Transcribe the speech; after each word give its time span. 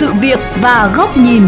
sự 0.00 0.12
việc 0.12 0.38
và 0.60 0.90
góc 0.96 1.16
nhìn. 1.16 1.42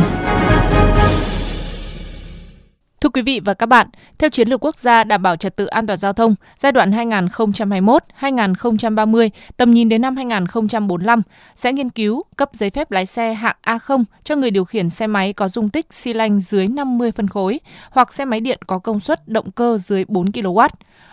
Thưa 3.13 3.21
quý 3.21 3.23
vị 3.23 3.41
và 3.45 3.55
các 3.55 3.67
bạn, 3.67 3.87
theo 4.19 4.31
chiến 4.31 4.49
lược 4.49 4.65
quốc 4.65 4.77
gia 4.77 5.05
đảm 5.05 5.23
bảo 5.23 5.37
trật 5.37 5.57
tự 5.57 5.67
an 5.67 5.87
toàn 5.87 5.99
giao 5.99 6.13
thông 6.13 6.35
giai 6.57 6.73
đoạn 6.73 6.91
2021-2030, 6.91 9.31
tầm 9.57 9.71
nhìn 9.71 9.89
đến 9.89 10.03
năm 10.03 10.17
2045 10.17 11.23
sẽ 11.55 11.73
nghiên 11.73 11.91
cứu 11.91 12.23
cấp 12.37 12.51
giấy 12.53 12.71
phép 12.71 12.91
lái 12.91 13.07
xe 13.07 13.35
hạng 13.35 13.57
A0 13.67 14.05
cho 14.25 14.37
người 14.37 14.51
điều 14.51 14.65
khiển 14.65 14.91
xe 14.91 15.07
máy 15.07 15.33
có 15.33 15.49
dung 15.49 15.69
tích 15.69 15.87
xi 15.91 16.13
lanh 16.13 16.41
dưới 16.41 16.69
50 16.69 17.13
phân 17.13 17.29
khối 17.29 17.61
hoặc 17.91 18.13
xe 18.13 18.25
máy 18.25 18.41
điện 18.41 18.59
có 18.67 18.79
công 18.79 19.01
suất 19.01 19.29
động 19.29 19.51
cơ 19.51 19.79
dưới 19.79 20.05
4 20.09 20.27
kW. 20.27 20.69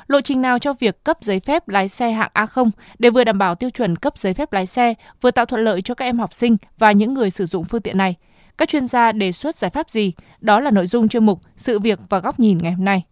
Lộ 0.08 0.22
trình 0.22 0.42
nào 0.42 0.60
cho 0.60 0.74
việc 0.74 1.04
cấp 1.04 1.18
giấy 1.22 1.40
phép 1.40 1.68
lái 1.68 1.88
xe 1.88 2.12
hạng 2.12 2.32
A0 2.34 2.70
để 3.00 3.10
vừa 3.10 3.24
đảm 3.24 3.38
bảo 3.38 3.56
tiêu 3.56 3.70
chuẩn 3.70 3.96
cấp 3.96 4.18
giấy 4.18 4.34
phép 4.34 4.54
lái 4.54 4.66
xe, 4.66 4.94
vừa 5.22 5.32
tạo 5.32 5.46
thuận 5.46 5.64
lợi 5.64 5.82
cho 5.82 5.94
các 5.94 6.06
em 6.06 6.20
học 6.20 6.34
sinh 6.34 6.58
và 6.78 6.92
những 6.92 7.14
người 7.14 7.30
sử 7.30 7.46
dụng 7.46 7.66
phương 7.66 7.82
tiện 7.82 7.98
này– 7.98 8.16
các 8.60 8.70
chuyên 8.70 8.88
gia 8.88 9.12
đề 9.12 9.32
xuất 9.32 9.56
giải 9.56 9.72
pháp 9.72 9.90
gì? 9.90 10.12
Đó 10.42 10.60
là 10.60 10.72
nội 10.72 10.88
dung 10.88 11.10
chuyên 11.10 11.26
mục 11.26 11.40
Sự 11.58 11.80
việc 11.80 12.00
và 12.10 12.20
góc 12.20 12.40
nhìn 12.40 12.58
ngày 12.58 12.72
hôm 12.72 12.86
nay. 12.86 13.04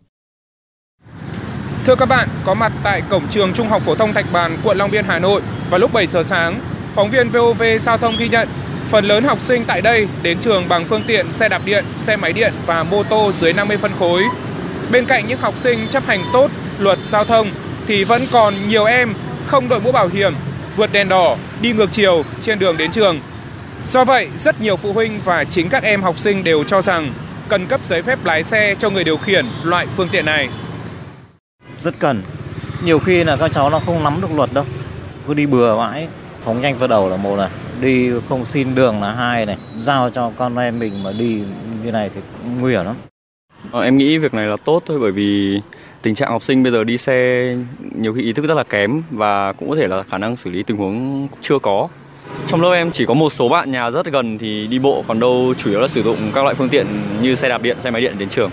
Thưa 1.85 1.95
các 1.95 2.05
bạn, 2.05 2.27
có 2.45 2.53
mặt 2.53 2.71
tại 2.83 3.01
cổng 3.09 3.23
trường 3.31 3.53
Trung 3.53 3.67
học 3.67 3.81
phổ 3.81 3.95
thông 3.95 4.13
Thạch 4.13 4.25
Bàn, 4.33 4.57
quận 4.63 4.77
Long 4.77 4.91
Biên, 4.91 5.05
Hà 5.05 5.19
Nội 5.19 5.41
vào 5.69 5.79
lúc 5.79 5.93
7 5.93 6.07
giờ 6.07 6.23
sáng, 6.23 6.59
phóng 6.93 7.09
viên 7.09 7.29
VOV 7.29 7.63
Giao 7.79 7.97
thông 7.97 8.15
ghi 8.19 8.29
nhận 8.29 8.47
phần 8.89 9.05
lớn 9.05 9.23
học 9.23 9.41
sinh 9.41 9.63
tại 9.67 9.81
đây 9.81 10.07
đến 10.23 10.37
trường 10.39 10.63
bằng 10.69 10.85
phương 10.85 11.01
tiện 11.07 11.31
xe 11.31 11.49
đạp 11.49 11.61
điện, 11.65 11.85
xe 11.95 12.15
máy 12.15 12.33
điện 12.33 12.53
và 12.65 12.83
mô 12.83 13.03
tô 13.03 13.31
dưới 13.31 13.53
50 13.53 13.77
phân 13.77 13.91
khối. 13.99 14.23
Bên 14.91 15.05
cạnh 15.05 15.27
những 15.27 15.39
học 15.39 15.53
sinh 15.57 15.79
chấp 15.89 16.05
hành 16.05 16.21
tốt 16.33 16.51
luật 16.79 16.99
giao 16.99 17.23
thông 17.23 17.47
thì 17.87 18.03
vẫn 18.03 18.21
còn 18.31 18.53
nhiều 18.67 18.85
em 18.85 19.13
không 19.45 19.69
đội 19.69 19.81
mũ 19.81 19.91
bảo 19.91 20.07
hiểm, 20.07 20.33
vượt 20.75 20.93
đèn 20.93 21.09
đỏ, 21.09 21.37
đi 21.61 21.73
ngược 21.73 21.91
chiều 21.91 22.23
trên 22.41 22.59
đường 22.59 22.77
đến 22.77 22.91
trường 22.91 23.19
Do 23.87 24.03
vậy, 24.03 24.29
rất 24.35 24.61
nhiều 24.61 24.75
phụ 24.75 24.93
huynh 24.93 25.19
và 25.25 25.43
chính 25.43 25.69
các 25.69 25.83
em 25.83 26.01
học 26.01 26.19
sinh 26.19 26.43
đều 26.43 26.63
cho 26.63 26.81
rằng 26.81 27.11
cần 27.49 27.65
cấp 27.65 27.85
giấy 27.85 28.01
phép 28.01 28.19
lái 28.25 28.43
xe 28.43 28.75
cho 28.79 28.89
người 28.89 29.03
điều 29.03 29.17
khiển 29.17 29.45
loại 29.63 29.87
phương 29.87 30.07
tiện 30.11 30.25
này. 30.25 30.49
Rất 31.79 31.99
cần. 31.99 32.21
Nhiều 32.83 32.99
khi 32.99 33.23
là 33.23 33.35
các 33.35 33.51
cháu 33.51 33.69
nó 33.69 33.79
không 33.79 34.03
nắm 34.03 34.21
được 34.21 34.27
luật 34.35 34.49
đâu. 34.53 34.65
Cứ 35.27 35.33
đi 35.33 35.45
bừa 35.45 35.77
mãi, 35.77 36.07
phóng 36.43 36.61
nhanh 36.61 36.77
vào 36.77 36.87
đầu 36.87 37.09
là 37.09 37.17
một 37.17 37.35
này, 37.37 37.49
đi 37.81 38.11
không 38.29 38.45
xin 38.45 38.75
đường 38.75 39.01
là 39.01 39.11
hai 39.11 39.45
này, 39.45 39.57
giao 39.77 40.09
cho 40.09 40.31
con 40.37 40.57
em 40.57 40.79
mình 40.79 41.03
mà 41.03 41.11
đi 41.11 41.41
như 41.83 41.91
này 41.91 42.09
thì 42.15 42.21
nguy 42.59 42.71
hiểm 42.71 42.85
lắm. 42.85 42.95
Ờ, 43.71 43.81
em 43.81 43.97
nghĩ 43.97 44.17
việc 44.17 44.33
này 44.33 44.47
là 44.47 44.57
tốt 44.65 44.83
thôi 44.85 44.99
bởi 45.01 45.11
vì 45.11 45.61
tình 46.01 46.15
trạng 46.15 46.31
học 46.31 46.43
sinh 46.43 46.63
bây 46.63 46.71
giờ 46.71 46.83
đi 46.83 46.97
xe 46.97 47.55
nhiều 47.95 48.13
khi 48.13 48.21
ý 48.21 48.33
thức 48.33 48.45
rất 48.45 48.55
là 48.55 48.63
kém 48.63 49.01
và 49.11 49.53
cũng 49.53 49.69
có 49.69 49.75
thể 49.75 49.87
là 49.87 50.03
khả 50.03 50.17
năng 50.17 50.37
xử 50.37 50.49
lý 50.49 50.63
tình 50.63 50.77
huống 50.77 51.27
chưa 51.41 51.59
có 51.59 51.87
trong 52.47 52.61
lớp 52.61 52.71
em 52.71 52.91
chỉ 52.91 53.05
có 53.05 53.13
một 53.13 53.33
số 53.33 53.49
bạn 53.49 53.71
nhà 53.71 53.91
rất 53.91 54.05
gần 54.05 54.37
thì 54.37 54.67
đi 54.67 54.79
bộ, 54.79 55.03
còn 55.07 55.19
đâu 55.19 55.53
chủ 55.57 55.69
yếu 55.69 55.79
là 55.79 55.87
sử 55.87 56.03
dụng 56.03 56.31
các 56.35 56.43
loại 56.43 56.55
phương 56.55 56.69
tiện 56.69 56.87
như 57.21 57.35
xe 57.35 57.49
đạp 57.49 57.61
điện, 57.61 57.77
xe 57.83 57.91
máy 57.91 58.01
điện 58.01 58.17
đến 58.17 58.29
trường. 58.29 58.51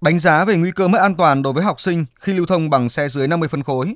Đánh 0.00 0.18
giá 0.18 0.44
về 0.44 0.56
nguy 0.56 0.70
cơ 0.70 0.88
mất 0.88 0.98
an 0.98 1.14
toàn 1.14 1.42
đối 1.42 1.52
với 1.52 1.64
học 1.64 1.80
sinh 1.80 2.04
khi 2.20 2.32
lưu 2.32 2.46
thông 2.46 2.70
bằng 2.70 2.88
xe 2.88 3.08
dưới 3.08 3.28
50 3.28 3.48
phân 3.48 3.62
khối. 3.62 3.94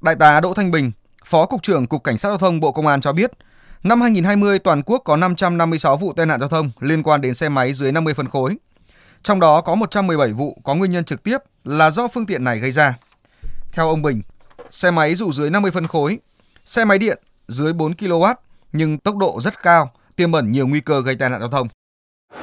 Đại 0.00 0.14
tá 0.14 0.40
Đỗ 0.40 0.54
Thanh 0.54 0.70
Bình, 0.70 0.92
Phó 1.24 1.46
Cục 1.46 1.62
trưởng 1.62 1.86
Cục 1.86 2.04
Cảnh 2.04 2.18
sát 2.18 2.28
Giao 2.28 2.38
thông 2.38 2.60
Bộ 2.60 2.72
Công 2.72 2.86
an 2.86 3.00
cho 3.00 3.12
biết, 3.12 3.30
năm 3.82 4.00
2020 4.00 4.58
toàn 4.58 4.82
quốc 4.82 5.02
có 5.04 5.16
556 5.16 5.96
vụ 5.96 6.12
tai 6.12 6.26
nạn 6.26 6.40
giao 6.40 6.48
thông 6.48 6.70
liên 6.80 7.02
quan 7.02 7.20
đến 7.20 7.34
xe 7.34 7.48
máy 7.48 7.72
dưới 7.72 7.92
50 7.92 8.14
phân 8.14 8.28
khối. 8.28 8.56
Trong 9.22 9.40
đó 9.40 9.60
có 9.60 9.74
117 9.74 10.32
vụ 10.32 10.58
có 10.64 10.74
nguyên 10.74 10.90
nhân 10.90 11.04
trực 11.04 11.22
tiếp 11.22 11.38
là 11.64 11.90
do 11.90 12.08
phương 12.08 12.26
tiện 12.26 12.44
này 12.44 12.58
gây 12.58 12.70
ra. 12.70 12.94
Theo 13.72 13.88
ông 13.88 14.02
Bình, 14.02 14.22
xe 14.70 14.90
máy 14.90 15.14
dù 15.14 15.32
dưới 15.32 15.50
50 15.50 15.70
phân 15.70 15.86
khối, 15.86 16.18
xe 16.64 16.84
máy 16.84 16.98
điện 16.98 17.18
dưới 17.48 17.72
4 17.72 17.92
kW 17.92 18.34
nhưng 18.72 18.98
tốc 18.98 19.16
độ 19.16 19.36
rất 19.40 19.62
cao, 19.62 19.90
tiềm 20.16 20.32
ẩn 20.32 20.52
nhiều 20.52 20.66
nguy 20.66 20.80
cơ 20.80 21.02
gây 21.02 21.14
tai 21.14 21.30
nạn 21.30 21.40
giao 21.40 21.48
thông. 21.48 21.68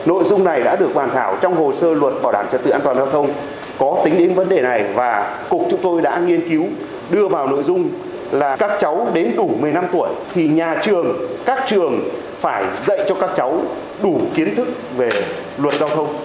Nội 0.05 0.23
dung 0.23 0.43
này 0.43 0.63
đã 0.63 0.75
được 0.75 0.91
bàn 0.95 1.09
thảo 1.13 1.37
trong 1.41 1.55
hồ 1.55 1.73
sơ 1.73 1.93
luật 1.93 2.13
bảo 2.23 2.31
đảm 2.31 2.45
trật 2.51 2.63
tự 2.63 2.69
an 2.71 2.81
toàn 2.83 2.97
giao 2.97 3.11
thông 3.11 3.33
có 3.79 4.01
tính 4.05 4.17
đến 4.17 4.33
vấn 4.33 4.49
đề 4.49 4.61
này 4.61 4.93
và 4.93 5.39
cục 5.49 5.67
chúng 5.69 5.79
tôi 5.83 6.01
đã 6.01 6.19
nghiên 6.19 6.49
cứu 6.49 6.67
đưa 7.09 7.27
vào 7.27 7.47
nội 7.47 7.63
dung 7.63 7.89
là 8.31 8.55
các 8.55 8.77
cháu 8.79 9.07
đến 9.13 9.33
đủ 9.35 9.55
15 9.59 9.85
tuổi 9.91 10.09
thì 10.33 10.47
nhà 10.47 10.81
trường, 10.83 11.17
các 11.45 11.63
trường 11.69 11.99
phải 12.39 12.65
dạy 12.87 13.05
cho 13.09 13.15
các 13.15 13.29
cháu 13.35 13.63
đủ 14.03 14.21
kiến 14.35 14.55
thức 14.55 14.67
về 14.97 15.09
luật 15.57 15.75
giao 15.79 15.89
thông. 15.89 16.17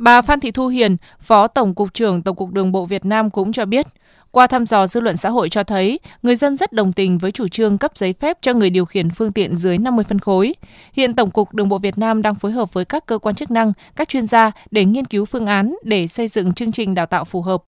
Bà 0.00 0.22
Phan 0.22 0.40
Thị 0.40 0.50
Thu 0.50 0.66
Hiền, 0.66 0.96
Phó 1.20 1.46
Tổng 1.46 1.74
cục 1.74 1.94
trưởng 1.94 2.22
Tổng 2.22 2.36
cục 2.36 2.52
Đường 2.52 2.72
bộ 2.72 2.86
Việt 2.86 3.04
Nam 3.04 3.30
cũng 3.30 3.52
cho 3.52 3.64
biết, 3.64 3.86
qua 4.36 4.46
thăm 4.46 4.66
dò 4.66 4.86
dư 4.86 5.00
luận 5.00 5.16
xã 5.16 5.30
hội 5.30 5.48
cho 5.48 5.62
thấy, 5.64 5.98
người 6.22 6.34
dân 6.34 6.56
rất 6.56 6.72
đồng 6.72 6.92
tình 6.92 7.18
với 7.18 7.32
chủ 7.32 7.48
trương 7.48 7.78
cấp 7.78 7.90
giấy 7.94 8.12
phép 8.12 8.36
cho 8.40 8.54
người 8.54 8.70
điều 8.70 8.84
khiển 8.84 9.08
phương 9.10 9.32
tiện 9.32 9.56
dưới 9.56 9.78
50 9.78 10.04
phân 10.08 10.18
khối. 10.18 10.54
Hiện 10.92 11.14
Tổng 11.14 11.30
cục 11.30 11.54
Đường 11.54 11.68
bộ 11.68 11.78
Việt 11.78 11.98
Nam 11.98 12.22
đang 12.22 12.34
phối 12.34 12.52
hợp 12.52 12.74
với 12.74 12.84
các 12.84 13.06
cơ 13.06 13.18
quan 13.18 13.34
chức 13.34 13.50
năng, 13.50 13.72
các 13.96 14.08
chuyên 14.08 14.26
gia 14.26 14.50
để 14.70 14.84
nghiên 14.84 15.04
cứu 15.04 15.24
phương 15.24 15.46
án 15.46 15.74
để 15.84 16.06
xây 16.06 16.28
dựng 16.28 16.52
chương 16.52 16.72
trình 16.72 16.94
đào 16.94 17.06
tạo 17.06 17.24
phù 17.24 17.42
hợp. 17.42 17.62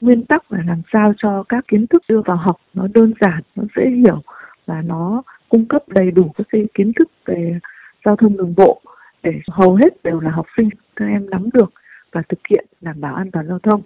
Nguyên 0.00 0.24
tắc 0.26 0.52
là 0.52 0.58
làm 0.66 0.82
sao 0.92 1.12
cho 1.22 1.44
các 1.48 1.64
kiến 1.68 1.86
thức 1.86 2.02
đưa 2.08 2.20
vào 2.26 2.36
học 2.36 2.56
nó 2.74 2.86
đơn 2.94 3.12
giản, 3.20 3.40
nó 3.54 3.64
dễ 3.76 3.82
hiểu 3.96 4.22
và 4.66 4.82
nó 4.82 5.22
cung 5.48 5.68
cấp 5.68 5.82
đầy 5.88 6.10
đủ 6.10 6.32
các 6.38 6.46
cái 6.52 6.60
kiến 6.74 6.92
thức 6.98 7.08
về 7.26 7.58
giao 8.04 8.16
thông 8.16 8.36
đường 8.36 8.54
bộ 8.56 8.80
để 9.22 9.32
hầu 9.48 9.74
hết 9.74 10.02
đều 10.04 10.20
là 10.20 10.30
học 10.30 10.46
sinh 10.56 10.68
các 10.96 11.04
em 11.04 11.30
nắm 11.30 11.48
được 11.52 11.72
và 12.12 12.22
thực 12.28 12.40
hiện 12.50 12.66
đảm 12.80 13.00
bảo 13.00 13.14
an 13.14 13.30
toàn 13.30 13.48
giao 13.48 13.58
thông 13.58 13.82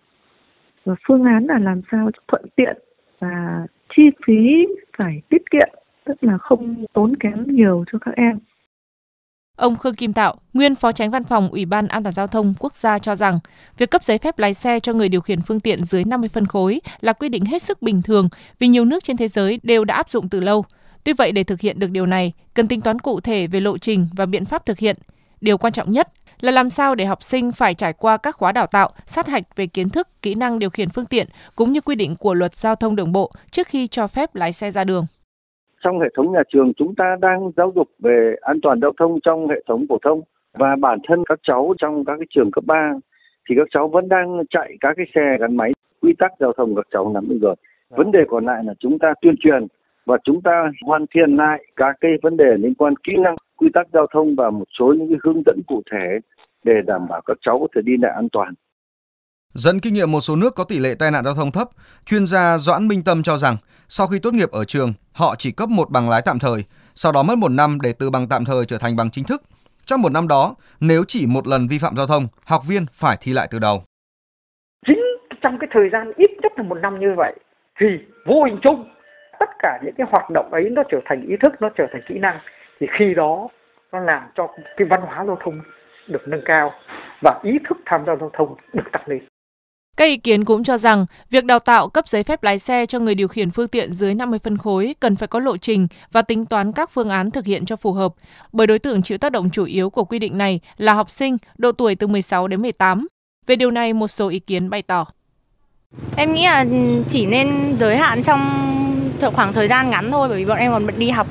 và 0.85 0.95
phương 1.09 1.25
án 1.25 1.47
là 1.47 1.59
làm 1.59 1.81
sao 1.91 2.11
thuận 2.29 2.45
tiện 2.57 2.77
và 3.19 3.67
chi 3.97 4.03
phí 4.27 4.67
phải 4.99 5.23
tiết 5.29 5.51
kiệm 5.51 5.69
tức 6.05 6.15
là 6.21 6.39
không 6.39 6.85
tốn 6.93 7.17
kém 7.17 7.45
nhiều 7.47 7.85
cho 7.93 7.99
các 7.99 8.15
em 8.17 8.39
Ông 9.57 9.77
Khương 9.77 9.95
Kim 9.95 10.13
Tạo, 10.13 10.37
nguyên 10.53 10.75
Phó 10.75 10.93
Tránh 10.93 11.11
Văn 11.11 11.25
phòng 11.25 11.49
Ủy 11.49 11.67
ban 11.67 11.89
An 11.89 12.03
toàn 12.03 12.13
giao 12.13 12.27
thông 12.27 12.55
quốc 12.59 12.75
gia 12.75 12.99
cho 12.99 13.17
rằng, 13.17 13.39
việc 13.79 13.91
cấp 13.91 14.05
giấy 14.05 14.19
phép 14.19 14.39
lái 14.39 14.55
xe 14.55 14.81
cho 14.81 14.93
người 14.93 15.09
điều 15.09 15.21
khiển 15.21 15.43
phương 15.43 15.61
tiện 15.61 15.85
dưới 15.85 16.05
50 16.05 16.29
phân 16.29 16.47
khối 16.47 16.81
là 17.01 17.13
quy 17.13 17.29
định 17.29 17.45
hết 17.45 17.63
sức 17.63 17.83
bình 17.83 18.03
thường 18.03 18.29
vì 18.59 18.69
nhiều 18.69 18.85
nước 18.85 19.05
trên 19.05 19.17
thế 19.17 19.29
giới 19.29 19.61
đều 19.63 19.85
đã 19.85 19.95
áp 19.95 20.09
dụng 20.09 20.29
từ 20.29 20.41
lâu. 20.41 20.65
Tuy 21.05 21.13
vậy 21.13 21.33
để 21.33 21.45
thực 21.45 21.61
hiện 21.61 21.79
được 21.79 21.91
điều 21.91 22.07
này, 22.07 22.33
cần 22.55 22.69
tính 22.69 22.81
toán 22.81 22.99
cụ 22.99 23.21
thể 23.21 23.47
về 23.47 23.61
lộ 23.61 23.79
trình 23.79 24.09
và 24.17 24.27
biện 24.27 24.45
pháp 24.45 24.67
thực 24.67 24.79
hiện. 24.79 24.97
Điều 25.41 25.59
quan 25.59 25.73
trọng 25.73 25.93
nhất 25.93 26.09
là 26.41 26.53
làm 26.53 26.71
sao 26.71 26.95
để 26.95 27.05
học 27.05 27.23
sinh 27.23 27.53
phải 27.53 27.75
trải 27.75 27.93
qua 27.93 28.17
các 28.17 28.35
khóa 28.37 28.53
đào 28.53 28.67
tạo, 28.67 28.91
sát 29.07 29.27
hạch 29.27 29.57
về 29.57 29.67
kiến 29.67 29.89
thức, 29.89 30.09
kỹ 30.23 30.35
năng 30.35 30.59
điều 30.59 30.71
khiển 30.71 30.89
phương 30.95 31.07
tiện 31.07 31.27
cũng 31.57 31.73
như 31.73 31.81
quy 31.81 31.95
định 31.95 32.15
của 32.21 32.35
luật 32.35 32.55
giao 32.55 32.75
thông 32.75 32.97
đường 32.97 33.13
bộ 33.13 33.31
trước 33.51 33.67
khi 33.67 33.87
cho 33.87 34.07
phép 34.07 34.35
lái 34.35 34.53
xe 34.53 34.71
ra 34.71 34.85
đường. 34.85 35.05
Trong 35.85 36.01
hệ 36.01 36.07
thống 36.17 36.33
nhà 36.33 36.43
trường 36.53 36.73
chúng 36.77 36.95
ta 36.95 37.17
đang 37.21 37.51
giáo 37.57 37.73
dục 37.75 37.89
về 37.99 38.35
an 38.41 38.59
toàn 38.63 38.81
giao 38.81 38.93
thông 38.99 39.19
trong 39.21 39.49
hệ 39.49 39.63
thống 39.69 39.87
phổ 39.89 39.99
thông 40.05 40.21
và 40.53 40.77
bản 40.81 40.99
thân 41.09 41.25
các 41.29 41.39
cháu 41.43 41.75
trong 41.79 42.05
các 42.05 42.15
cái 42.19 42.27
trường 42.31 42.51
cấp 42.51 42.65
3 42.67 42.93
thì 43.49 43.55
các 43.59 43.69
cháu 43.71 43.89
vẫn 43.89 44.09
đang 44.09 44.43
chạy 44.51 44.77
các 44.81 44.93
cái 44.97 45.07
xe 45.15 45.37
gắn 45.41 45.57
máy 45.57 45.73
quy 46.03 46.13
tắc 46.19 46.33
giao 46.41 46.53
thông 46.57 46.77
các 46.77 46.87
cháu 46.93 47.13
nắm 47.15 47.29
được 47.29 47.39
rồi. 47.43 47.55
Vấn 47.91 48.13
đề 48.13 48.21
còn 48.29 48.47
lại 48.47 48.65
là 48.65 48.75
chúng 48.81 48.99
ta 48.99 49.15
tuyên 49.21 49.35
truyền 49.41 49.67
và 50.07 50.19
chúng 50.25 50.43
ta 50.43 50.71
hoàn 50.87 51.07
thiện 51.15 51.37
lại 51.37 51.65
các 51.77 51.97
cái 52.01 52.11
vấn 52.23 52.37
đề 52.37 52.57
liên 52.57 52.75
quan 52.75 52.95
kỹ 52.97 53.13
năng 53.19 53.37
quy 53.57 53.69
tắc 53.75 53.87
giao 53.93 54.07
thông 54.15 54.37
và 54.37 54.51
một 54.51 54.69
số 54.79 54.95
những 54.99 55.09
cái 55.09 55.19
hướng 55.25 55.43
dẫn 55.47 55.61
cụ 55.67 55.83
thể 55.93 56.19
để 56.65 56.73
đảm 56.87 57.09
bảo 57.09 57.21
các 57.27 57.37
cháu 57.41 57.59
có 57.61 57.67
thể 57.77 57.83
đi 57.85 57.93
lại 58.03 58.13
an 58.17 58.29
toàn. 58.33 58.55
Dẫn 59.53 59.81
kinh 59.81 59.95
nghiệm 59.95 60.13
một 60.13 60.21
số 60.21 60.37
nước 60.37 60.55
có 60.57 60.65
tỷ 60.65 60.79
lệ 60.79 60.95
tai 60.99 61.11
nạn 61.11 61.25
giao 61.25 61.35
thông 61.35 61.51
thấp, 61.53 61.69
chuyên 62.07 62.27
gia 62.27 62.59
Doãn 62.59 62.89
Minh 62.89 63.03
Tâm 63.05 63.23
cho 63.23 63.37
rằng 63.37 63.57
sau 63.89 64.07
khi 64.07 64.19
tốt 64.23 64.35
nghiệp 64.35 64.51
ở 64.53 64.65
trường, 64.65 64.93
họ 65.13 65.35
chỉ 65.39 65.53
cấp 65.53 65.69
một 65.69 65.91
bằng 65.91 66.09
lái 66.09 66.23
tạm 66.25 66.39
thời, 66.39 66.65
sau 66.95 67.13
đó 67.13 67.23
mất 67.23 67.39
một 67.39 67.51
năm 67.51 67.79
để 67.83 67.93
từ 67.99 68.11
bằng 68.11 68.27
tạm 68.31 68.45
thời 68.45 68.65
trở 68.65 68.79
thành 68.81 68.97
bằng 68.97 69.11
chính 69.11 69.25
thức. 69.25 69.43
Trong 69.87 70.03
một 70.03 70.13
năm 70.13 70.29
đó, 70.29 70.55
nếu 70.81 71.03
chỉ 71.09 71.27
một 71.27 71.47
lần 71.47 71.67
vi 71.71 71.79
phạm 71.79 71.97
giao 71.97 72.07
thông, 72.07 72.27
học 72.47 72.63
viên 72.69 72.83
phải 72.93 73.17
thi 73.21 73.33
lại 73.33 73.49
từ 73.51 73.59
đầu. 73.59 73.83
Chính 74.87 74.99
trong 75.43 75.57
cái 75.61 75.69
thời 75.73 75.89
gian 75.93 76.13
ít 76.17 76.31
nhất 76.43 76.53
là 76.57 76.63
một 76.63 76.79
năm 76.83 77.01
như 77.01 77.15
vậy, 77.17 77.35
thì 77.81 77.87
vô 78.27 78.45
hình 78.45 78.59
chung 78.63 78.91
tất 79.41 79.51
cả 79.59 79.81
những 79.85 79.95
cái 79.99 80.07
hoạt 80.11 80.31
động 80.31 80.53
ấy 80.53 80.65
nó 80.71 80.83
trở 80.91 80.99
thành 81.05 81.27
ý 81.29 81.35
thức, 81.43 81.53
nó 81.61 81.69
trở 81.79 81.85
thành 81.93 82.03
kỹ 82.09 82.15
năng 82.19 82.39
thì 82.81 82.87
khi 82.99 83.15
đó 83.17 83.49
nó 83.93 83.99
làm 84.01 84.23
cho 84.35 84.49
cái 84.77 84.89
văn 84.91 85.01
hóa 85.07 85.25
giao 85.27 85.39
thông 85.45 85.61
được 86.09 86.23
nâng 86.27 86.43
cao 86.45 86.73
và 87.23 87.41
ý 87.43 87.51
thức 87.69 87.79
tham 87.87 88.05
gia 88.07 88.17
giao 88.21 88.31
thông 88.39 88.57
được 88.73 88.85
tăng 88.93 89.03
lên. 89.07 89.19
Các 89.97 90.05
ý 90.05 90.17
kiến 90.17 90.45
cũng 90.45 90.65
cho 90.65 90.77
rằng 90.77 91.07
việc 91.31 91.45
đào 91.45 91.59
tạo 91.59 91.89
cấp 91.89 92.09
giấy 92.09 92.23
phép 92.23 92.43
lái 92.43 92.59
xe 92.59 92.87
cho 92.87 92.99
người 92.99 93.15
điều 93.15 93.29
khiển 93.29 93.51
phương 93.51 93.69
tiện 93.69 93.93
dưới 93.93 94.15
50 94.15 94.39
phân 94.39 94.57
khối 94.57 94.95
cần 95.01 95.17
phải 95.17 95.29
có 95.29 95.39
lộ 95.39 95.57
trình 95.57 95.87
và 96.13 96.23
tính 96.23 96.45
toán 96.45 96.73
các 96.73 96.91
phương 96.91 97.09
án 97.09 97.31
thực 97.31 97.45
hiện 97.45 97.65
cho 97.65 97.77
phù 97.77 97.93
hợp, 97.93 98.13
bởi 98.53 98.67
đối 98.67 98.79
tượng 98.79 99.03
chịu 99.03 99.19
tác 99.19 99.33
động 99.33 99.51
chủ 99.51 99.65
yếu 99.65 99.91
của 99.91 100.05
quy 100.05 100.19
định 100.19 100.39
này 100.39 100.61
là 100.77 100.93
học 100.93 101.11
sinh 101.11 101.37
độ 101.59 101.73
tuổi 101.73 101.95
từ 101.95 102.07
16 102.07 102.49
đến 102.49 102.63
18. 102.63 103.07
Về 103.47 103.57
điều 103.57 103.71
này, 103.71 103.93
một 103.93 104.07
số 104.07 104.29
ý 104.29 104.39
kiến 104.39 104.71
bày 104.71 104.83
tỏ. 104.83 105.07
Em 106.17 106.33
nghĩ 106.33 106.45
là 106.45 106.65
chỉ 107.09 107.27
nên 107.27 107.75
giới 107.75 107.97
hạn 107.97 108.23
trong 108.23 108.41
khoảng 109.35 109.53
thời 109.53 109.69
gian 109.69 109.91
ngắn 109.91 110.11
thôi 110.11 110.29
bởi 110.29 110.39
vì 110.39 110.45
bọn 110.45 110.59
em 110.59 110.73
còn 110.73 110.87
bận 110.87 110.95
đi 110.99 111.11
học 111.11 111.27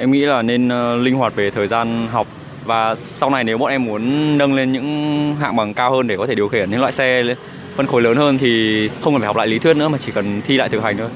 em 0.00 0.10
nghĩ 0.10 0.20
là 0.20 0.42
nên 0.42 0.68
ờ, 0.68 0.96
linh 0.96 1.14
hoạt 1.14 1.34
về 1.34 1.50
thời 1.50 1.68
gian 1.68 2.06
học 2.06 2.26
và 2.64 2.94
sau 2.94 3.30
này 3.30 3.44
nếu 3.44 3.58
bọn 3.58 3.70
em 3.70 3.84
muốn 3.84 4.38
nâng 4.38 4.54
lên 4.54 4.72
những 4.72 5.36
hạng 5.40 5.56
bằng 5.56 5.74
cao 5.74 5.90
hơn 5.90 6.06
để 6.06 6.16
có 6.16 6.26
thể 6.26 6.34
điều 6.34 6.48
khiển 6.48 6.70
những 6.70 6.80
loại 6.80 6.92
xe 6.92 7.34
phân 7.74 7.86
khối 7.86 8.02
lớn 8.02 8.16
hơn 8.16 8.38
thì 8.38 8.88
không 9.00 9.14
cần 9.14 9.20
phải 9.20 9.26
học 9.26 9.36
lại 9.36 9.46
lý 9.46 9.58
thuyết 9.58 9.76
nữa 9.76 9.88
mà 9.88 9.98
chỉ 9.98 10.12
cần 10.12 10.42
thi 10.46 10.56
lại 10.56 10.68
thực 10.68 10.82
hành 10.82 10.96
thôi. 10.96 11.08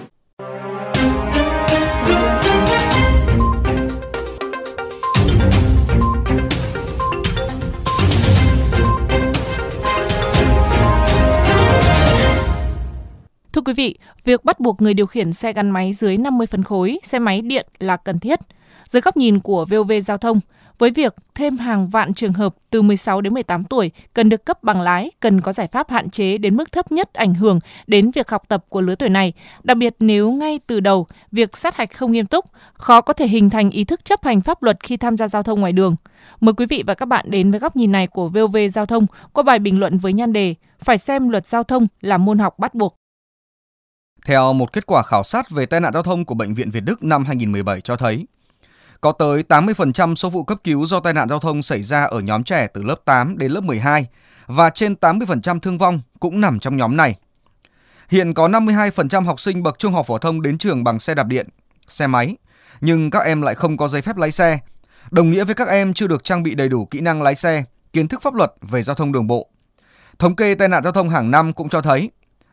Thưa 13.52 13.62
quý 13.64 13.73
vị, 13.73 13.96
việc 14.25 14.44
bắt 14.44 14.61
buộc 14.61 14.82
người 14.82 14.94
điều 14.94 15.06
khiển 15.06 15.32
xe 15.32 15.52
gắn 15.52 15.70
máy 15.70 15.93
dưới 15.93 16.17
50 16.17 16.46
phân 16.46 16.62
khối, 16.62 16.99
xe 17.02 17.19
máy 17.19 17.40
điện 17.43 17.67
là 17.78 17.96
cần 17.96 18.19
thiết– 18.19 18.38
dưới 18.93 19.03
góc 19.03 19.17
nhìn 19.17 19.41
của 19.41 19.65
VOV 19.65 19.93
Giao 20.06 20.19
thông, 20.19 20.41
với 20.79 20.91
việc 20.91 21.15
thêm 21.35 21.56
hàng 21.56 21.89
vạn 21.89 22.15
trường 22.15 22.33
hợp 22.33 22.55
từ 22.71 22.83
16 22.83 23.21
đến 23.21 23.35
18 23.35 23.65
tuổi 23.65 23.91
cần 24.15 24.29
được 24.29 24.44
cấp 24.44 24.62
bằng 24.62 24.81
lái, 24.81 25.11
cần 25.21 25.41
có 25.41 25.53
giải 25.53 25.67
pháp 25.67 25.91
hạn 25.91 26.11
chế 26.11 26.39
đến 26.39 26.56
mức 26.56 26.73
thấp 26.73 26.93
nhất 26.93 27.12
ảnh 27.12 27.35
hưởng 27.35 27.59
đến 27.87 28.11
việc 28.11 28.31
học 28.31 28.43
tập 28.49 28.65
của 28.69 28.81
lứa 28.81 28.94
tuổi 28.94 29.09
này, 29.09 29.33
đặc 29.62 29.77
biệt 29.77 29.97
nếu 29.99 30.33
ngay 30.33 30.61
từ 30.67 30.81
đầu 30.81 31.06
việc 31.33 31.56
sát 31.56 31.77
hạch 31.77 31.94
không 31.94 32.12
nghiêm 32.12 32.27
túc, 32.27 32.44
khó 32.75 33.00
có 33.00 33.12
thể 33.12 33.29
hình 33.29 33.50
thành 33.50 33.71
ý 33.71 33.85
thức 33.85 34.05
chấp 34.05 34.25
hành 34.25 34.41
pháp 34.41 34.62
luật 34.62 34.79
khi 34.83 34.97
tham 34.97 35.17
gia 35.17 35.29
giao 35.29 35.43
thông 35.43 35.61
ngoài 35.61 35.73
đường. 35.73 35.97
Mời 36.41 36.53
quý 36.53 36.67
vị 36.67 36.85
và 36.87 36.95
các 36.95 37.06
bạn 37.06 37.27
đến 37.29 37.50
với 37.50 37.61
góc 37.61 37.77
nhìn 37.77 37.93
này 37.93 38.06
của 38.06 38.29
VOV 38.29 38.56
Giao 38.73 38.87
thông 38.87 39.06
qua 39.33 39.43
bài 39.43 39.59
bình 39.59 39.81
luận 39.81 39.99
với 39.99 40.12
nhan 40.12 40.33
đề 40.33 40.55
Phải 40.79 40.99
xem 40.99 41.29
luật 41.29 41.47
giao 41.47 41.62
thông 41.62 41.87
là 42.00 42.19
môn 42.19 42.38
học 42.38 42.59
bắt 42.59 42.75
buộc. 42.75 42.97
Theo 44.27 44.53
một 44.53 44.73
kết 44.73 44.87
quả 44.87 45.03
khảo 45.03 45.23
sát 45.23 45.50
về 45.50 45.67
tai 45.67 45.81
nạn 45.81 45.93
giao 45.93 46.03
thông 46.03 46.25
của 46.25 46.35
Bệnh 46.35 46.55
viện 46.55 46.71
Việt 46.71 46.81
Đức 46.81 47.05
năm 47.05 47.25
2017 47.25 47.81
cho 47.81 47.97
thấy, 47.97 48.27
có 49.02 49.12
tới 49.12 49.44
80% 49.49 50.14
số 50.14 50.31
vụ 50.31 50.44
cấp 50.44 50.58
cứu 50.64 50.87
do 50.87 51.00
tai 51.00 51.12
nạn 51.12 51.28
giao 51.28 51.38
thông 51.38 51.62
xảy 51.62 51.82
ra 51.82 52.04
ở 52.04 52.20
nhóm 52.20 52.44
trẻ 52.44 52.66
từ 52.75 52.82
lớp 52.82 52.94
8 53.04 53.38
đến 53.38 53.52
lớp 53.52 53.60
12 53.60 54.06
và 54.46 54.70
trên 54.70 54.94
80% 55.00 55.60
thương 55.60 55.78
vong 55.78 56.00
cũng 56.20 56.40
nằm 56.40 56.58
trong 56.58 56.76
nhóm 56.76 56.96
này. 56.96 57.16
Hiện 58.08 58.34
có 58.34 58.49
52% 58.49 59.25
học 59.25 59.40
sinh 59.40 59.62
bậc 59.62 59.78
trung 59.78 59.93
học 59.93 60.06
phổ 60.06 60.19
thông 60.19 60.43
đến 60.43 60.58
trường 60.58 60.84
bằng 60.84 60.99
xe 60.99 61.14
đạp 61.14 61.26
điện, 61.26 61.49
xe 61.88 62.06
máy, 62.06 62.37
nhưng 62.81 63.10
các 63.10 63.25
em 63.25 63.43
lại 63.43 63.54
không 63.54 63.76
có 63.76 63.88
giấy 63.88 64.02
phép 64.02 64.16
lái 64.16 64.32
xe. 64.32 64.58
Đồng 65.10 65.31
nghĩa 65.31 65.44
với 65.44 65.54
các 65.54 65.69
em 65.69 65.94
chưa 65.94 66.06
được 66.06 66.25
trang 66.25 66.43
bị 66.43 66.54
đầy 66.54 66.69
đủ 66.69 66.84
kỹ 66.84 67.00
năng 67.00 67.22
lái 67.22 67.34
xe, 67.34 67.64
kiến 67.93 68.08
thức 68.08 68.22
pháp 68.22 68.34
luật 68.34 68.52
về 68.62 68.82
giao 68.82 68.96
thông 68.96 69.12
đường 69.12 69.26
bộ. 69.26 69.49
Thống 70.19 70.37
kê 70.37 70.54
tai 70.54 70.69
nạn 70.69 70.82
giao 70.82 70.93
thông 70.93 71.08
hàng 71.08 71.31
năm 71.31 71.52
cũng 71.52 71.69
cho 71.69 71.82
thấy, 71.82 72.10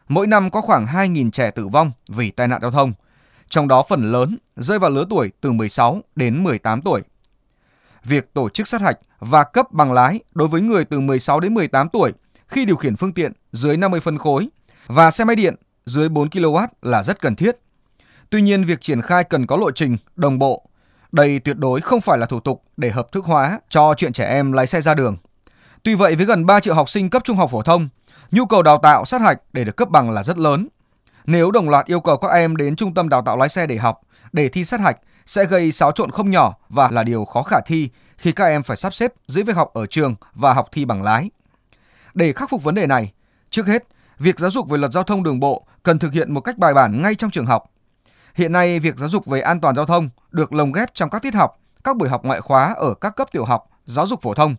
mỗi 0.07 0.27
năm 0.27 0.51
có 0.51 0.61
khoảng 0.61 0.85
2.000 0.85 1.31
trẻ 1.31 1.51
tử 1.51 1.67
vong 1.67 1.91
vì 2.07 2.31
tai 2.31 2.47
nạn 2.47 2.61
giao 2.61 2.71
thông– 2.71 2.93
trong 3.49 3.67
đó 3.67 3.83
phần 3.89 4.11
lớn 4.11 4.37
rơi 4.55 4.79
vào 4.79 4.89
lứa 4.89 5.05
tuổi 5.09 5.31
từ 5.41 5.51
16 5.51 6.01
đến 6.15 6.43
18 6.43 6.81
tuổi. 6.81 7.01
Việc 8.03 8.33
tổ 8.33 8.49
chức 8.49 8.67
sát 8.67 8.81
hạch 8.81 8.99
và 9.19 9.43
cấp 9.43 9.71
bằng 9.71 9.93
lái 9.93 10.19
đối 10.33 10.47
với 10.47 10.61
người 10.61 10.85
từ 10.85 10.99
16 10.99 11.39
đến 11.39 11.53
18 11.53 11.89
tuổi 11.89 12.11
khi 12.47 12.65
điều 12.65 12.75
khiển 12.75 12.95
phương 12.95 13.13
tiện 13.13 13.31
dưới 13.51 13.77
50 13.77 13.99
phân 13.99 14.17
khối 14.17 14.47
và 14.87 15.11
xe 15.11 15.23
máy 15.25 15.35
điện 15.35 15.55
dưới 15.85 16.09
4 16.09 16.29
kW 16.29 16.67
là 16.81 17.03
rất 17.03 17.21
cần 17.21 17.35
thiết. 17.35 17.57
Tuy 18.29 18.41
nhiên, 18.41 18.63
việc 18.63 18.81
triển 18.81 19.01
khai 19.01 19.23
cần 19.23 19.47
có 19.47 19.57
lộ 19.57 19.71
trình 19.71 19.97
đồng 20.15 20.39
bộ. 20.39 20.69
Đây 21.11 21.39
tuyệt 21.39 21.57
đối 21.57 21.81
không 21.81 22.01
phải 22.01 22.17
là 22.17 22.25
thủ 22.25 22.39
tục 22.39 22.63
để 22.77 22.89
hợp 22.89 23.11
thức 23.11 23.25
hóa 23.25 23.59
cho 23.69 23.93
chuyện 23.97 24.13
trẻ 24.13 24.25
em 24.25 24.51
lái 24.51 24.67
xe 24.67 24.81
ra 24.81 24.93
đường. 24.93 25.17
Tuy 25.83 25.95
vậy, 25.95 26.15
với 26.15 26.25
gần 26.25 26.45
3 26.45 26.59
triệu 26.59 26.73
học 26.73 26.89
sinh 26.89 27.09
cấp 27.09 27.23
trung 27.23 27.37
học 27.37 27.51
phổ 27.51 27.61
thông, 27.61 27.89
nhu 28.31 28.45
cầu 28.45 28.63
đào 28.63 28.77
tạo 28.77 29.05
sát 29.05 29.21
hạch 29.21 29.37
để 29.53 29.63
được 29.63 29.77
cấp 29.77 29.89
bằng 29.89 30.11
là 30.11 30.23
rất 30.23 30.37
lớn 30.37 30.67
nếu 31.31 31.51
đồng 31.51 31.69
loạt 31.69 31.85
yêu 31.85 31.99
cầu 31.99 32.17
các 32.17 32.31
em 32.31 32.55
đến 32.55 32.75
trung 32.75 32.93
tâm 32.93 33.09
đào 33.09 33.21
tạo 33.21 33.37
lái 33.37 33.49
xe 33.49 33.67
để 33.67 33.77
học, 33.77 34.01
để 34.31 34.49
thi 34.49 34.65
sát 34.65 34.79
hạch 34.79 34.97
sẽ 35.25 35.45
gây 35.45 35.71
xáo 35.71 35.91
trộn 35.91 36.11
không 36.11 36.29
nhỏ 36.29 36.55
và 36.69 36.89
là 36.91 37.03
điều 37.03 37.25
khó 37.25 37.43
khả 37.43 37.59
thi 37.65 37.89
khi 38.17 38.31
các 38.31 38.45
em 38.45 38.63
phải 38.63 38.77
sắp 38.77 38.93
xếp 38.93 39.13
giữa 39.27 39.43
việc 39.43 39.55
học 39.55 39.73
ở 39.73 39.85
trường 39.85 40.15
và 40.33 40.53
học 40.53 40.67
thi 40.71 40.85
bằng 40.85 41.03
lái. 41.03 41.29
Để 42.13 42.33
khắc 42.33 42.49
phục 42.49 42.63
vấn 42.63 42.75
đề 42.75 42.87
này, 42.87 43.13
trước 43.49 43.67
hết, 43.67 43.87
việc 44.19 44.39
giáo 44.39 44.51
dục 44.51 44.69
về 44.69 44.77
luật 44.77 44.91
giao 44.91 45.03
thông 45.03 45.23
đường 45.23 45.39
bộ 45.39 45.65
cần 45.83 45.99
thực 45.99 46.13
hiện 46.13 46.33
một 46.33 46.41
cách 46.41 46.57
bài 46.57 46.73
bản 46.73 47.01
ngay 47.01 47.15
trong 47.15 47.31
trường 47.31 47.45
học. 47.45 47.63
Hiện 48.35 48.51
nay, 48.51 48.79
việc 48.79 48.97
giáo 48.97 49.09
dục 49.09 49.25
về 49.25 49.41
an 49.41 49.61
toàn 49.61 49.75
giao 49.75 49.85
thông 49.85 50.09
được 50.31 50.53
lồng 50.53 50.71
ghép 50.71 50.93
trong 50.93 51.09
các 51.09 51.21
tiết 51.21 51.33
học, 51.33 51.59
các 51.83 51.97
buổi 51.97 52.09
học 52.09 52.25
ngoại 52.25 52.41
khóa 52.41 52.73
ở 52.77 52.93
các 52.93 53.15
cấp 53.15 53.27
tiểu 53.31 53.45
học, 53.45 53.69
giáo 53.83 54.07
dục 54.07 54.21
phổ 54.21 54.33
thông. 54.33 54.55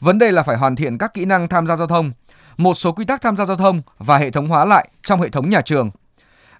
Vấn 0.00 0.18
đề 0.18 0.32
là 0.32 0.42
phải 0.42 0.56
hoàn 0.56 0.76
thiện 0.76 0.98
các 0.98 1.14
kỹ 1.14 1.24
năng 1.24 1.48
tham 1.48 1.66
gia 1.66 1.76
giao 1.76 1.86
thông, 1.86 2.12
một 2.56 2.74
số 2.74 2.92
quy 2.92 3.04
tắc 3.04 3.22
tham 3.22 3.36
gia 3.36 3.44
giao 3.44 3.56
thông 3.56 3.82
và 3.98 4.18
hệ 4.18 4.30
thống 4.30 4.48
hóa 4.48 4.64
lại 4.64 4.88
trong 5.02 5.20
hệ 5.20 5.28
thống 5.28 5.50
nhà 5.50 5.60
trường 5.60 5.90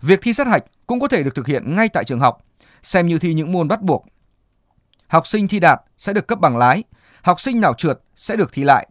Việc 0.02 0.18
thi 0.22 0.32
sát 0.32 0.46
hạch 0.46 0.64
cũng 0.86 1.00
có 1.00 1.08
thể 1.08 1.22
được 1.22 1.34
thực 1.34 1.46
hiện 1.46 1.74
ngay 1.74 1.88
tại 1.88 2.04
trường 2.04 2.20
học, 2.20 2.42
xem 2.82 3.06
như 3.06 3.18
thi 3.18 3.34
những 3.34 3.52
môn 3.52 3.68
bắt 3.68 3.82
buộc. 3.82 4.06
Học 5.06 5.26
sinh 5.26 5.48
thi 5.48 5.60
đạt 5.60 5.80
sẽ 5.98 6.12
được 6.12 6.26
cấp 6.26 6.40
bằng 6.40 6.56
lái, 6.56 6.82
học 7.22 7.40
sinh 7.40 7.60
nào 7.60 7.74
trượt 7.74 8.00
sẽ 8.16 8.36
được 8.36 8.52
thi 8.52 8.64
lại. 8.64 8.88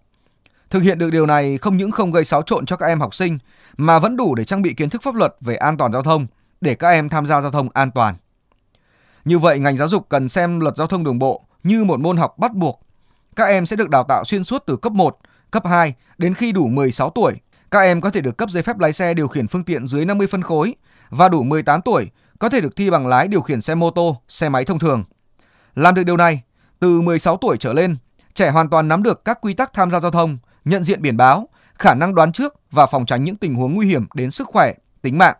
Thực 0.69 0.79
hiện 0.79 0.97
được 0.97 1.11
điều 1.11 1.25
này 1.25 1.57
không 1.57 1.77
những 1.77 1.91
không 1.91 2.11
gây 2.11 2.23
xáo 2.23 2.41
trộn 2.41 2.65
cho 2.65 2.75
các 2.75 2.85
em 2.85 3.00
học 3.00 3.15
sinh 3.15 3.38
mà 3.77 4.00
vẫn 4.00 4.17
đủ 4.17 4.35
để 4.35 4.44
trang 4.44 4.61
bị 4.61 4.73
kiến 4.73 4.89
thức 4.89 5.03
pháp 5.03 5.15
luật 5.15 5.35
về 5.41 5.56
an 5.56 5.77
toàn 5.77 5.94
giao 5.94 6.03
thông 6.03 6.27
để 6.61 6.75
các 6.75 6.89
em 6.89 7.09
tham 7.09 7.25
gia 7.25 7.41
giao 7.41 7.51
thông 7.51 7.69
an 7.73 7.91
toàn. 7.91 8.15
Như 9.25 9.39
vậy, 9.39 9.59
ngành 9.59 9.77
giáo 9.77 9.88
dục 9.88 10.05
cần 10.09 10.29
xem 10.29 10.59
luật 10.59 10.75
giao 10.75 10.88
thông 10.88 11.03
đường 11.03 11.19
bộ 11.19 11.45
như 11.63 11.85
một 11.85 12.00
môn 12.00 12.17
học 12.17 12.38
bắt 12.38 12.53
buộc. 12.53 12.81
Các 13.35 13.45
em 13.45 13.65
sẽ 13.65 13.75
được 13.75 13.89
đào 13.89 14.03
tạo 14.03 14.23
xuyên 14.25 14.44
suốt 14.44 14.63
từ 14.67 14.77
cấp 14.77 14.91
1, 14.91 15.17
cấp 15.51 15.65
2 15.65 15.94
đến 16.17 16.33
khi 16.33 16.51
đủ 16.51 16.67
16 16.67 17.09
tuổi. 17.09 17.33
Các 17.71 17.79
em 17.79 18.01
có 18.01 18.09
thể 18.09 18.21
được 18.21 18.38
cấp 18.38 18.50
giấy 18.50 18.63
phép 18.63 18.79
lái 18.79 18.94
xe 18.94 19.13
điều 19.13 19.27
khiển 19.27 19.47
phương 19.47 19.63
tiện 19.63 19.88
dưới 19.88 20.05
50 20.05 20.27
phân 20.27 20.41
khối 20.41 20.75
và 21.09 21.29
đủ 21.29 21.44
18 21.44 21.81
tuổi 21.81 22.09
có 22.39 22.50
thể 22.50 22.61
được 22.61 22.75
thi 22.75 22.89
bằng 22.89 23.07
lái 23.07 23.27
điều 23.27 23.41
khiển 23.41 23.61
xe 23.61 23.75
mô 23.75 23.91
tô, 23.91 24.21
xe 24.27 24.50
máy 24.50 24.65
thông 24.65 24.79
thường. 24.79 25.03
Làm 25.75 25.95
được 25.95 26.03
điều 26.03 26.17
này, 26.17 26.44
từ 26.79 27.01
16 27.01 27.38
tuổi 27.38 27.57
trở 27.57 27.73
lên, 27.73 27.97
trẻ 28.33 28.50
hoàn 28.50 28.69
toàn 28.69 28.88
nắm 28.88 29.03
được 29.03 29.25
các 29.25 29.41
quy 29.41 29.53
tắc 29.53 29.73
tham 29.73 29.91
gia 29.91 30.00
giao 30.00 30.11
thông, 30.11 30.38
nhận 30.65 30.83
diện 30.83 31.01
biển 31.01 31.17
báo, 31.17 31.50
khả 31.75 31.94
năng 31.94 32.15
đoán 32.15 32.31
trước 32.31 32.53
và 32.71 32.85
phòng 32.85 33.06
tránh 33.06 33.23
những 33.23 33.35
tình 33.35 33.56
huống 33.56 33.73
nguy 33.73 33.88
hiểm 33.88 34.06
đến 34.13 34.31
sức 34.31 34.47
khỏe, 34.47 34.73
tính 35.01 35.17
mạng. 35.17 35.35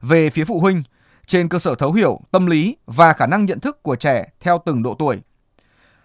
Về 0.00 0.30
phía 0.30 0.44
phụ 0.44 0.60
huynh, 0.60 0.82
trên 1.26 1.48
cơ 1.48 1.58
sở 1.58 1.74
thấu 1.74 1.92
hiểu, 1.92 2.20
tâm 2.30 2.46
lý 2.46 2.76
và 2.86 3.12
khả 3.12 3.26
năng 3.26 3.44
nhận 3.44 3.60
thức 3.60 3.82
của 3.82 3.96
trẻ 3.96 4.28
theo 4.40 4.62
từng 4.66 4.82
độ 4.82 4.94
tuổi, 4.98 5.20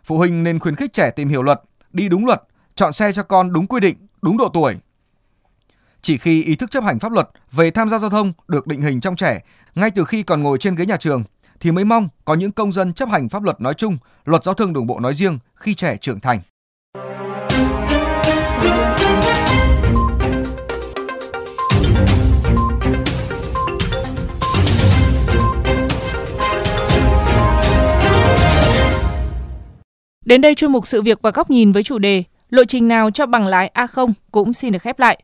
phụ 0.04 0.18
huynh 0.18 0.44
nên 0.44 0.60
khuyến 0.60 0.76
khích 0.76 0.94
trẻ 0.94 1.12
tìm 1.12 1.30
hiểu 1.30 1.44
luật, 1.44 1.62
đi 1.92 2.10
đúng 2.10 2.26
luật, 2.26 2.44
chọn 2.76 2.94
xe 2.94 3.12
cho 3.12 3.24
con 3.24 3.54
đúng 3.54 3.68
quy 3.68 3.80
định, 3.80 4.08
đúng 4.22 4.38
độ 4.38 4.50
tuổi 4.54 4.76
chỉ 6.04 6.18
khi 6.18 6.44
ý 6.44 6.56
thức 6.56 6.72
chấp 6.72 6.84
hành 6.84 7.00
pháp 7.00 7.12
luật 7.12 7.30
về 7.52 7.72
tham 7.72 7.90
gia 7.90 8.00
giao 8.00 8.10
thông 8.10 8.34
được 8.48 8.68
định 8.68 8.82
hình 8.82 9.02
trong 9.02 9.16
trẻ 9.16 9.40
ngay 9.76 9.92
từ 9.92 10.04
khi 10.04 10.24
còn 10.24 10.44
ngồi 10.44 10.58
trên 10.58 10.76
ghế 10.76 10.86
nhà 10.86 10.98
trường 10.98 11.24
thì 11.60 11.72
mới 11.72 11.86
mong 11.86 12.10
có 12.26 12.34
những 12.34 12.52
công 12.52 12.72
dân 12.72 12.94
chấp 12.94 13.10
hành 13.10 13.30
pháp 13.30 13.44
luật 13.44 13.62
nói 13.62 13.74
chung, 13.74 13.98
luật 14.26 14.44
giao 14.44 14.54
thông 14.54 14.74
đường 14.74 14.88
bộ 14.88 15.00
nói 15.00 15.14
riêng 15.14 15.40
khi 15.56 15.74
trẻ 15.74 15.98
trưởng 15.98 16.20
thành. 16.20 16.40
Đến 30.26 30.42
đây 30.42 30.56
chuyên 30.56 30.72
mục 30.72 30.88
sự 30.88 31.02
việc 31.02 31.22
và 31.22 31.32
góc 31.32 31.50
nhìn 31.50 31.72
với 31.72 31.84
chủ 31.84 31.98
đề 31.98 32.24
Lộ 32.54 32.64
trình 32.66 32.88
nào 32.88 33.12
cho 33.12 33.26
bằng 33.26 33.48
lái 33.48 33.72
A0 33.74 34.12
cũng 34.32 34.54
xin 34.54 34.72
được 34.72 34.82
khép 34.82 35.00
lại. 35.00 35.24